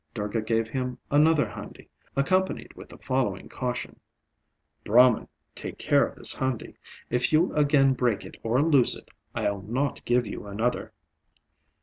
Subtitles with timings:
[0.15, 3.99] Durga gave him another handi, accompanied with the following caution
[4.83, 6.75] "Brahman, take care of this handi;
[7.11, 10.91] if you again break it or lose it, I'll not give you another."